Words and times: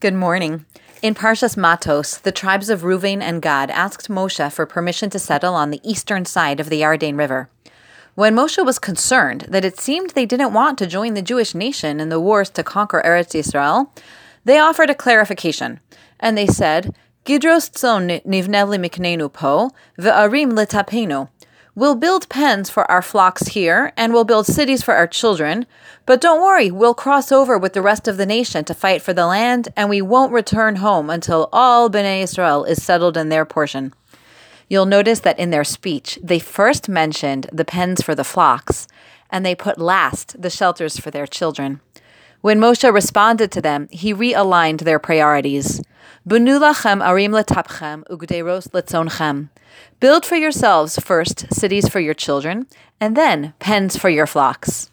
Good 0.00 0.14
morning. 0.14 0.64
In 1.02 1.14
Parshas 1.14 1.58
Matos, 1.58 2.16
the 2.16 2.32
tribes 2.32 2.70
of 2.70 2.80
Ruvain 2.80 3.20
and 3.20 3.42
Gad 3.42 3.70
asked 3.70 4.08
Moshe 4.08 4.50
for 4.50 4.64
permission 4.64 5.10
to 5.10 5.18
settle 5.18 5.54
on 5.54 5.68
the 5.68 5.80
eastern 5.84 6.24
side 6.24 6.58
of 6.58 6.70
the 6.70 6.80
Yarden 6.80 7.18
River. 7.18 7.50
When 8.14 8.34
Moshe 8.34 8.64
was 8.64 8.78
concerned 8.78 9.42
that 9.50 9.62
it 9.62 9.78
seemed 9.78 10.10
they 10.10 10.24
didn't 10.24 10.54
want 10.54 10.78
to 10.78 10.86
join 10.86 11.12
the 11.12 11.20
Jewish 11.20 11.54
nation 11.54 12.00
in 12.00 12.08
the 12.08 12.18
wars 12.18 12.48
to 12.48 12.62
conquer 12.62 13.02
Eretz 13.04 13.38
Yisrael, 13.38 13.90
they 14.46 14.58
offered 14.58 14.88
a 14.88 14.94
clarification, 14.94 15.80
and 16.18 16.34
they 16.34 16.46
said, 16.46 16.94
Gidros 17.26 17.70
tzon 17.70 18.24
nivne 18.24 18.80
miknenu 18.80 19.30
po, 19.30 19.70
ve'arim 19.98 20.52
letapenu. 20.52 21.28
We'll 21.80 21.94
build 21.94 22.28
pens 22.28 22.68
for 22.68 22.84
our 22.90 23.00
flocks 23.00 23.46
here, 23.46 23.94
and 23.96 24.12
we'll 24.12 24.24
build 24.24 24.44
cities 24.44 24.82
for 24.82 24.92
our 24.92 25.06
children. 25.06 25.64
But 26.04 26.20
don't 26.20 26.42
worry, 26.42 26.70
we'll 26.70 26.92
cross 26.92 27.32
over 27.32 27.56
with 27.56 27.72
the 27.72 27.80
rest 27.80 28.06
of 28.06 28.18
the 28.18 28.26
nation 28.26 28.66
to 28.66 28.74
fight 28.74 29.00
for 29.00 29.14
the 29.14 29.24
land, 29.24 29.70
and 29.78 29.88
we 29.88 30.02
won't 30.02 30.30
return 30.30 30.76
home 30.76 31.08
until 31.08 31.48
all 31.54 31.88
Bnei 31.88 32.22
Israel 32.22 32.64
is 32.64 32.82
settled 32.82 33.16
in 33.16 33.30
their 33.30 33.46
portion. 33.46 33.94
You'll 34.68 34.84
notice 34.84 35.20
that 35.20 35.38
in 35.38 35.48
their 35.48 35.64
speech, 35.64 36.18
they 36.22 36.38
first 36.38 36.86
mentioned 36.86 37.48
the 37.50 37.64
pens 37.64 38.02
for 38.02 38.14
the 38.14 38.24
flocks, 38.24 38.86
and 39.30 39.46
they 39.46 39.54
put 39.54 39.78
last 39.78 40.42
the 40.42 40.50
shelters 40.50 41.00
for 41.00 41.10
their 41.10 41.26
children. 41.26 41.80
When 42.42 42.58
Moshe 42.58 42.90
responded 42.90 43.52
to 43.52 43.60
them, 43.60 43.88
he 43.90 44.14
realigned 44.14 44.80
their 44.80 44.98
priorities. 44.98 45.82
Arim 46.26 47.32
letapchem 47.32 48.04
letzonchem. 48.70 49.50
Build 50.00 50.24
for 50.24 50.36
yourselves 50.36 50.98
first 50.98 51.52
cities 51.52 51.88
for 51.88 52.00
your 52.00 52.14
children, 52.14 52.66
and 52.98 53.14
then 53.14 53.52
pens 53.58 53.98
for 53.98 54.08
your 54.08 54.26
flocks. 54.26 54.89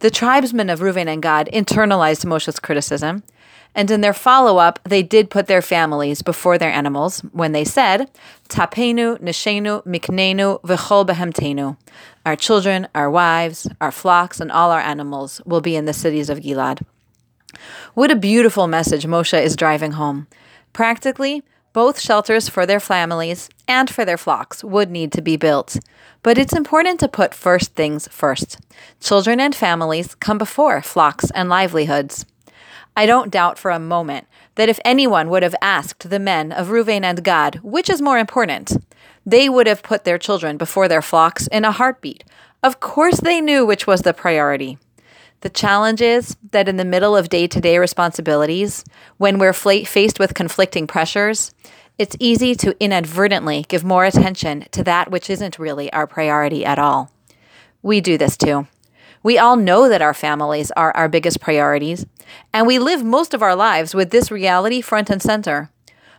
The 0.00 0.10
tribesmen 0.10 0.70
of 0.70 0.78
Reuven 0.78 1.08
and 1.08 1.20
Gad 1.20 1.48
internalized 1.52 2.24
Moshe's 2.24 2.60
criticism, 2.60 3.24
and 3.74 3.90
in 3.90 4.00
their 4.00 4.12
follow 4.12 4.58
up, 4.58 4.78
they 4.84 5.02
did 5.02 5.28
put 5.28 5.48
their 5.48 5.60
families 5.60 6.22
before 6.22 6.56
their 6.56 6.70
animals 6.70 7.20
when 7.32 7.50
they 7.50 7.64
said, 7.64 8.08
Tapenu, 8.48 9.18
Neshenu, 9.20 9.84
Miknenu, 9.84 10.60
V'chol 10.62 11.04
behemtenu. 11.04 11.76
Our 12.24 12.36
children, 12.36 12.86
our 12.94 13.10
wives, 13.10 13.68
our 13.80 13.90
flocks, 13.90 14.38
and 14.38 14.52
all 14.52 14.70
our 14.70 14.80
animals 14.80 15.40
will 15.44 15.60
be 15.60 15.74
in 15.74 15.84
the 15.84 15.92
cities 15.92 16.30
of 16.30 16.38
Gilad. 16.38 16.80
What 17.94 18.12
a 18.12 18.16
beautiful 18.16 18.68
message 18.68 19.04
Moshe 19.04 19.42
is 19.42 19.56
driving 19.56 19.92
home. 19.92 20.28
Practically, 20.72 21.42
both 21.72 21.98
shelters 21.98 22.48
for 22.48 22.66
their 22.66 22.80
families 22.80 23.48
and 23.68 23.88
for 23.90 24.04
their 24.04 24.16
flocks 24.16 24.64
would 24.64 24.90
need 24.90 25.12
to 25.12 25.22
be 25.22 25.36
built. 25.36 25.78
But 26.22 26.38
it's 26.38 26.56
important 26.56 26.98
to 27.00 27.08
put 27.08 27.34
first 27.34 27.74
things 27.74 28.08
first. 28.08 28.58
Children 29.00 29.38
and 29.38 29.54
families 29.54 30.14
come 30.14 30.38
before 30.38 30.82
flocks 30.82 31.30
and 31.30 31.48
livelihoods. 31.48 32.24
I 32.96 33.06
don't 33.06 33.30
doubt 33.30 33.58
for 33.58 33.70
a 33.70 33.78
moment 33.78 34.26
that 34.56 34.68
if 34.68 34.80
anyone 34.84 35.28
would 35.28 35.44
have 35.44 35.54
asked 35.62 36.10
the 36.10 36.18
men 36.18 36.50
of 36.50 36.68
Reuven 36.68 37.04
and 37.04 37.22
Gad 37.22 37.60
which 37.62 37.88
is 37.88 38.02
more 38.02 38.18
important, 38.18 38.76
they 39.24 39.48
would 39.48 39.68
have 39.68 39.84
put 39.84 40.04
their 40.04 40.18
children 40.18 40.56
before 40.56 40.88
their 40.88 41.02
flocks 41.02 41.46
in 41.48 41.64
a 41.64 41.70
heartbeat. 41.70 42.24
Of 42.62 42.80
course, 42.80 43.20
they 43.20 43.40
knew 43.40 43.64
which 43.64 43.86
was 43.86 44.02
the 44.02 44.12
priority. 44.12 44.78
The 45.42 45.50
challenge 45.50 46.00
is 46.00 46.36
that 46.50 46.68
in 46.68 46.76
the 46.76 46.84
middle 46.84 47.16
of 47.16 47.28
day 47.28 47.46
to 47.46 47.60
day 47.60 47.78
responsibilities, 47.78 48.84
when 49.18 49.38
we're 49.38 49.52
faced 49.52 50.18
with 50.18 50.34
conflicting 50.34 50.88
pressures, 50.88 51.54
it's 51.98 52.16
easy 52.20 52.54
to 52.54 52.76
inadvertently 52.82 53.64
give 53.68 53.84
more 53.84 54.04
attention 54.04 54.66
to 54.70 54.84
that 54.84 55.10
which 55.10 55.28
isn't 55.28 55.58
really 55.58 55.92
our 55.92 56.06
priority 56.06 56.64
at 56.64 56.78
all. 56.78 57.10
We 57.82 58.00
do 58.00 58.16
this 58.16 58.36
too. 58.36 58.68
We 59.22 59.36
all 59.36 59.56
know 59.56 59.88
that 59.88 60.02
our 60.02 60.14
families 60.14 60.70
are 60.72 60.96
our 60.96 61.08
biggest 61.08 61.40
priorities, 61.40 62.06
and 62.52 62.66
we 62.66 62.78
live 62.78 63.04
most 63.04 63.34
of 63.34 63.42
our 63.42 63.56
lives 63.56 63.94
with 63.94 64.10
this 64.10 64.30
reality 64.30 64.80
front 64.80 65.10
and 65.10 65.20
center. 65.20 65.70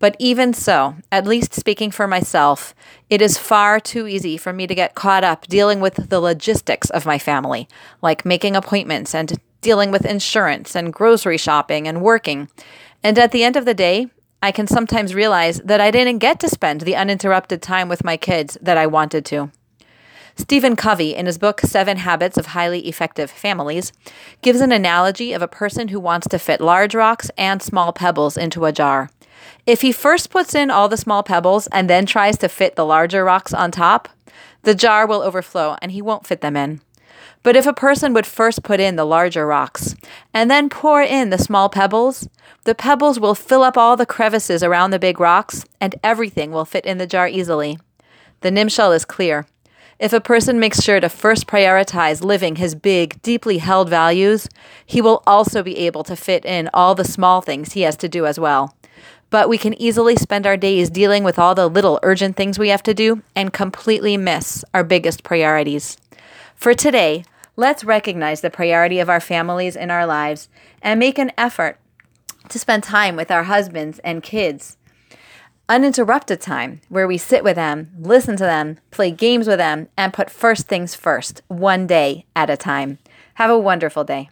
But 0.00 0.16
even 0.18 0.54
so, 0.54 0.96
at 1.12 1.26
least 1.26 1.54
speaking 1.54 1.90
for 1.90 2.06
myself, 2.06 2.74
it 3.08 3.22
is 3.22 3.38
far 3.38 3.78
too 3.78 4.08
easy 4.08 4.36
for 4.36 4.52
me 4.52 4.66
to 4.66 4.74
get 4.74 4.94
caught 4.94 5.22
up 5.22 5.46
dealing 5.46 5.80
with 5.80 6.08
the 6.08 6.20
logistics 6.20 6.90
of 6.90 7.06
my 7.06 7.18
family, 7.18 7.68
like 8.02 8.24
making 8.24 8.56
appointments 8.56 9.14
and 9.14 9.38
dealing 9.60 9.90
with 9.90 10.06
insurance 10.06 10.74
and 10.74 10.92
grocery 10.92 11.36
shopping 11.36 11.86
and 11.86 12.00
working. 12.00 12.48
And 13.04 13.18
at 13.18 13.30
the 13.30 13.44
end 13.44 13.56
of 13.56 13.66
the 13.66 13.74
day, 13.74 14.08
I 14.42 14.52
can 14.52 14.66
sometimes 14.66 15.14
realize 15.14 15.60
that 15.60 15.80
I 15.80 15.90
didn't 15.90 16.18
get 16.18 16.40
to 16.40 16.48
spend 16.48 16.80
the 16.80 16.96
uninterrupted 16.96 17.60
time 17.60 17.88
with 17.88 18.04
my 18.04 18.16
kids 18.16 18.56
that 18.62 18.78
I 18.78 18.86
wanted 18.86 19.24
to. 19.26 19.50
Stephen 20.34 20.76
Covey, 20.76 21.14
in 21.14 21.26
his 21.26 21.36
book 21.36 21.60
Seven 21.60 21.98
Habits 21.98 22.38
of 22.38 22.46
Highly 22.46 22.88
Effective 22.88 23.30
Families, 23.30 23.92
gives 24.40 24.62
an 24.62 24.72
analogy 24.72 25.34
of 25.34 25.42
a 25.42 25.48
person 25.48 25.88
who 25.88 26.00
wants 26.00 26.26
to 26.28 26.38
fit 26.38 26.62
large 26.62 26.94
rocks 26.94 27.30
and 27.36 27.62
small 27.62 27.92
pebbles 27.92 28.38
into 28.38 28.64
a 28.64 28.72
jar. 28.72 29.10
If 29.66 29.82
he 29.82 29.92
first 29.92 30.30
puts 30.30 30.54
in 30.54 30.70
all 30.70 30.88
the 30.88 30.96
small 30.96 31.22
pebbles 31.22 31.66
and 31.66 31.90
then 31.90 32.06
tries 32.06 32.38
to 32.38 32.48
fit 32.48 32.76
the 32.76 32.86
larger 32.86 33.24
rocks 33.24 33.52
on 33.52 33.70
top, 33.70 34.08
the 34.62 34.74
jar 34.74 35.06
will 35.06 35.22
overflow 35.22 35.76
and 35.82 35.92
he 35.92 36.00
won't 36.00 36.26
fit 36.26 36.40
them 36.40 36.56
in. 36.56 36.80
But 37.42 37.56
if 37.56 37.66
a 37.66 37.74
person 37.74 38.14
would 38.14 38.26
first 38.26 38.62
put 38.62 38.80
in 38.80 38.96
the 38.96 39.04
larger 39.04 39.46
rocks 39.46 39.94
and 40.32 40.50
then 40.50 40.68
pour 40.68 41.02
in 41.02 41.30
the 41.30 41.38
small 41.38 41.68
pebbles, 41.68 42.28
the 42.64 42.74
pebbles 42.74 43.18
will 43.18 43.34
fill 43.34 43.62
up 43.62 43.76
all 43.76 43.96
the 43.96 44.06
crevices 44.06 44.62
around 44.62 44.90
the 44.90 44.98
big 44.98 45.18
rocks 45.20 45.64
and 45.80 45.94
everything 46.02 46.50
will 46.50 46.64
fit 46.64 46.84
in 46.84 46.98
the 46.98 47.06
jar 47.06 47.28
easily. 47.28 47.78
The 48.40 48.50
nimshal 48.50 48.94
is 48.94 49.04
clear. 49.04 49.46
If 49.98 50.12
a 50.12 50.20
person 50.20 50.58
makes 50.58 50.82
sure 50.82 51.00
to 51.00 51.08
first 51.08 51.46
prioritize 51.46 52.24
living 52.24 52.56
his 52.56 52.74
big, 52.74 53.20
deeply 53.22 53.58
held 53.58 53.90
values, 53.90 54.48
he 54.86 55.02
will 55.02 55.22
also 55.26 55.62
be 55.62 55.76
able 55.78 56.04
to 56.04 56.16
fit 56.16 56.44
in 56.44 56.70
all 56.72 56.94
the 56.94 57.04
small 57.04 57.42
things 57.42 57.72
he 57.72 57.82
has 57.82 57.96
to 57.98 58.08
do 58.08 58.24
as 58.24 58.40
well 58.40 58.74
but 59.30 59.48
we 59.48 59.56
can 59.56 59.80
easily 59.80 60.16
spend 60.16 60.46
our 60.46 60.56
days 60.56 60.90
dealing 60.90 61.24
with 61.24 61.38
all 61.38 61.54
the 61.54 61.68
little 61.68 62.00
urgent 62.02 62.36
things 62.36 62.58
we 62.58 62.68
have 62.68 62.82
to 62.82 62.92
do 62.92 63.22
and 63.34 63.52
completely 63.52 64.16
miss 64.16 64.64
our 64.74 64.84
biggest 64.84 65.22
priorities. 65.22 65.96
For 66.56 66.74
today, 66.74 67.24
let's 67.56 67.84
recognize 67.84 68.40
the 68.40 68.50
priority 68.50 68.98
of 68.98 69.08
our 69.08 69.20
families 69.20 69.76
in 69.76 69.90
our 69.90 70.06
lives 70.06 70.48
and 70.82 71.00
make 71.00 71.18
an 71.18 71.32
effort 71.36 71.78
to 72.48 72.58
spend 72.58 72.82
time 72.82 73.16
with 73.16 73.30
our 73.30 73.44
husbands 73.44 73.98
and 74.00 74.22
kids. 74.22 74.76
Uninterrupted 75.68 76.40
time 76.40 76.80
where 76.88 77.06
we 77.06 77.16
sit 77.16 77.44
with 77.44 77.56
them, 77.56 77.92
listen 77.98 78.36
to 78.36 78.44
them, 78.44 78.78
play 78.90 79.10
games 79.10 79.46
with 79.46 79.58
them, 79.58 79.88
and 79.96 80.12
put 80.12 80.28
first 80.28 80.66
things 80.66 80.94
first, 80.94 81.42
one 81.46 81.86
day 81.86 82.26
at 82.34 82.50
a 82.50 82.56
time. 82.56 82.98
Have 83.34 83.50
a 83.50 83.58
wonderful 83.58 84.04
day. 84.04 84.28